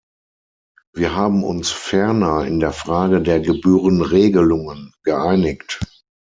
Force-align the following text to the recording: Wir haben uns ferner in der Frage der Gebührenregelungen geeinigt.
Wir 0.95 1.13
haben 1.15 1.43
uns 1.43 1.69
ferner 1.69 2.47
in 2.47 2.59
der 2.59 2.71
Frage 2.73 3.21
der 3.21 3.39
Gebührenregelungen 3.39 4.95
geeinigt. 5.03 5.79